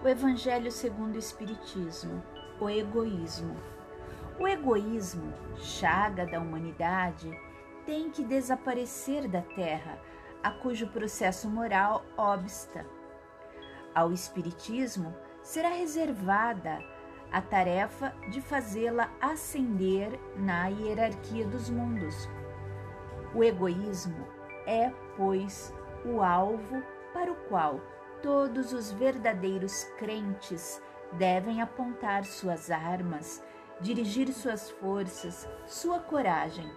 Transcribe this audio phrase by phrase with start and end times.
[0.00, 2.22] O Evangelho segundo o Espiritismo,
[2.60, 3.56] o egoísmo.
[4.38, 7.28] O egoísmo, chaga da humanidade,
[7.84, 9.98] tem que desaparecer da Terra,
[10.40, 12.86] a cujo processo moral obsta.
[13.92, 16.78] Ao Espiritismo será reservada
[17.32, 22.28] a tarefa de fazê-la ascender na hierarquia dos mundos.
[23.34, 24.28] O egoísmo
[24.64, 25.74] é, pois,
[26.04, 26.80] o alvo
[27.12, 27.80] para o qual
[28.22, 30.82] todos os verdadeiros crentes
[31.12, 33.42] devem apontar suas armas,
[33.80, 36.70] dirigir suas forças, sua coragem.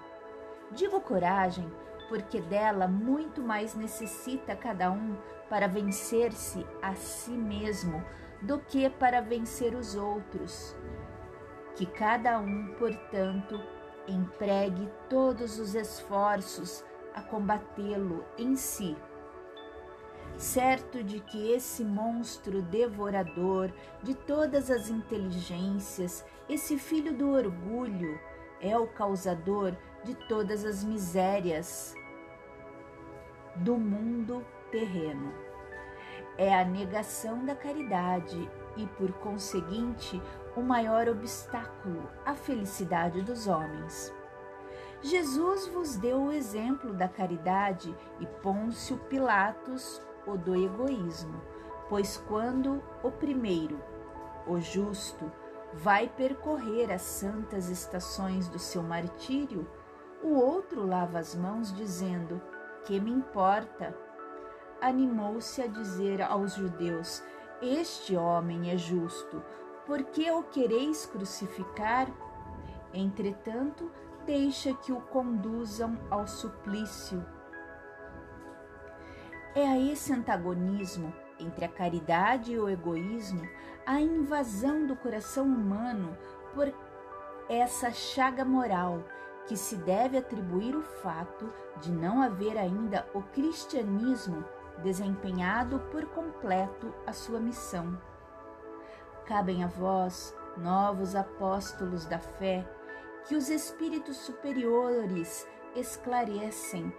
[0.71, 1.69] Digo coragem
[2.07, 5.15] porque dela muito mais necessita cada um
[5.49, 8.03] para vencer-se a si mesmo
[8.41, 10.75] do que para vencer os outros.
[11.75, 13.59] Que cada um, portanto,
[14.07, 18.95] empregue todos os esforços a combatê-lo em si
[20.41, 28.19] certo de que esse monstro devorador de todas as inteligências, esse filho do orgulho,
[28.59, 31.93] é o causador de todas as misérias
[33.57, 35.31] do mundo terreno.
[36.39, 40.19] É a negação da caridade e, por conseguinte,
[40.55, 44.11] o maior obstáculo à felicidade dos homens.
[45.03, 51.41] Jesus vos deu o exemplo da caridade e Pôncio Pilatos o do egoísmo,
[51.89, 53.79] pois quando o primeiro,
[54.47, 55.31] o justo,
[55.73, 59.67] vai percorrer as santas estações do seu martírio,
[60.23, 62.41] o outro lava as mãos, dizendo:
[62.85, 63.95] Que me importa?
[64.79, 67.23] Animou-se a dizer aos judeus:
[67.61, 69.41] Este homem é justo,
[69.85, 72.07] por que o quereis crucificar?
[72.93, 73.89] Entretanto,
[74.25, 77.25] deixa que o conduzam ao suplício
[79.55, 83.47] é a esse antagonismo entre a caridade e o egoísmo,
[83.85, 86.17] a invasão do coração humano
[86.53, 86.71] por
[87.49, 89.03] essa chaga moral
[89.47, 94.45] que se deve atribuir o fato de não haver ainda o cristianismo
[94.83, 97.99] desempenhado por completo a sua missão.
[99.25, 102.65] Cabem a vós, novos apóstolos da fé,
[103.27, 106.93] que os espíritos superiores esclarecem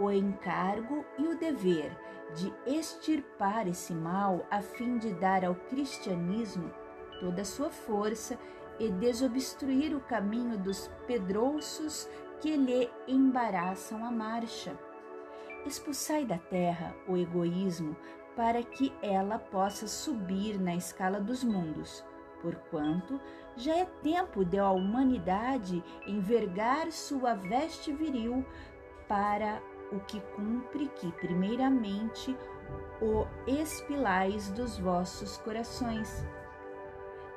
[0.00, 1.96] o encargo e o dever
[2.34, 6.72] de extirpar esse mal a fim de dar ao cristianismo
[7.20, 8.38] toda a sua força
[8.78, 12.08] e desobstruir o caminho dos pedrouços
[12.40, 14.78] que lhe embaraçam a marcha.
[15.66, 17.94] Expulsai da terra o egoísmo
[18.34, 22.02] para que ela possa subir na escala dos mundos,
[22.40, 23.20] porquanto
[23.54, 28.46] já é tempo de a humanidade envergar sua veste viril
[29.06, 29.60] para
[29.92, 32.36] o que cumpre que, primeiramente,
[33.00, 36.26] o espilais dos vossos corações.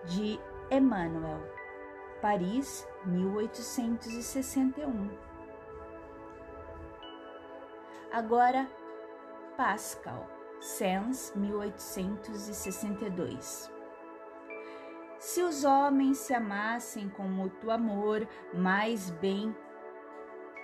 [0.05, 0.37] De
[0.69, 1.39] Emmanuel,
[2.21, 5.09] Paris, 1861.
[8.11, 8.67] Agora,
[9.55, 10.27] Pascal,
[10.59, 13.71] Sens, 1862.
[15.19, 19.55] Se os homens se amassem com mútuo amor, mais bem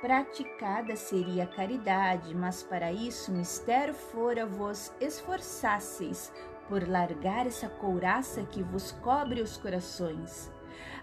[0.01, 6.33] praticada seria a caridade, mas para isso mistério fora vos esforçasseis
[6.67, 10.51] por largar essa couraça que vos cobre os corações,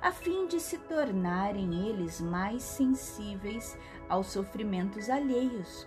[0.00, 3.76] a fim de se tornarem eles mais sensíveis
[4.08, 5.86] aos sofrimentos alheios.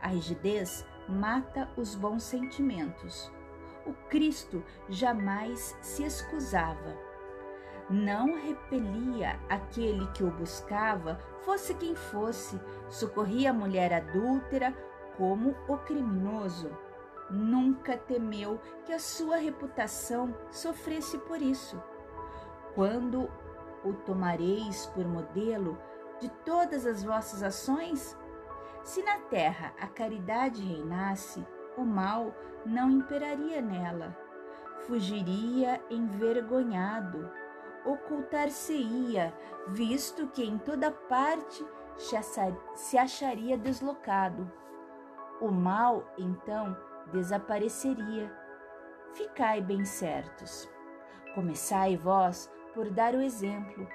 [0.00, 3.30] A rigidez mata os bons sentimentos.
[3.84, 7.07] O Cristo jamais se excusava
[7.88, 14.76] não repelia aquele que o buscava, fosse quem fosse, socorria a mulher adúltera
[15.16, 16.70] como o criminoso.
[17.30, 21.82] Nunca temeu que a sua reputação sofresse por isso.
[22.74, 23.30] Quando
[23.84, 25.78] o tomareis por modelo
[26.20, 28.16] de todas as vossas ações?
[28.82, 31.44] Se na terra a caridade reinasse,
[31.76, 32.34] o mal
[32.64, 34.16] não imperaria nela.
[34.86, 37.30] Fugiria envergonhado
[37.84, 39.34] ocultar-se-ia,
[39.68, 41.64] visto que em toda parte
[42.74, 44.50] se acharia deslocado.
[45.40, 46.76] O mal, então,
[47.12, 48.32] desapareceria.
[49.12, 50.68] Ficai bem certos.
[51.34, 53.86] Começai vós por dar o exemplo.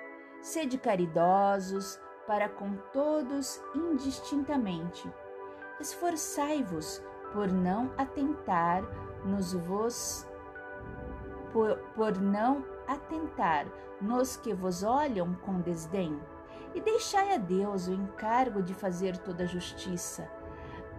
[0.42, 5.10] Sede caridosos para com todos indistintamente.
[5.80, 7.02] Esforçai-vos
[7.32, 8.84] por não atentar
[9.26, 10.28] nos vos
[11.52, 13.66] por, por não atentar
[14.02, 16.20] nos que vos olham com desdém,
[16.76, 20.30] e deixai a Deus o encargo de fazer toda a justiça.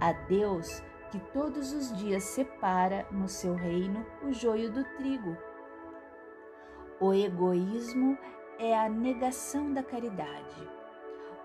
[0.01, 5.37] A Deus que todos os dias separa no seu reino o joio do trigo.
[7.01, 8.19] O egoísmo
[8.59, 10.69] é a negação da caridade.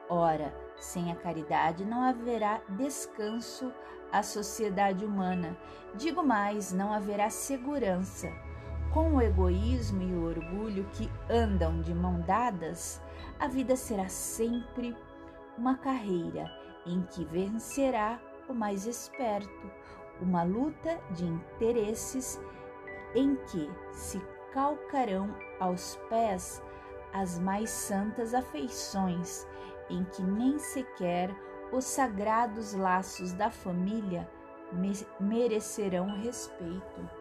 [0.08, 3.72] Ora, sem a caridade não haverá descanso
[4.12, 5.56] à sociedade humana.
[5.96, 8.28] Digo mais, não haverá segurança.
[8.94, 13.00] Com o egoísmo e o orgulho que andam de mão dadas,
[13.40, 14.98] a vida será sempre
[15.56, 16.50] uma carreira
[16.88, 19.72] em que vencerá o mais esperto,
[20.20, 22.42] uma luta de interesses
[23.14, 24.20] em que se
[24.52, 26.60] calcarão aos pés
[27.14, 29.48] as mais santas afeições,
[29.88, 31.30] em que nem sequer
[31.72, 34.28] os sagrados laços da família
[35.20, 37.19] merecerão respeito.